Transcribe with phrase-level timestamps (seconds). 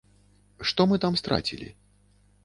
[0.69, 1.69] Што мы там страцілі?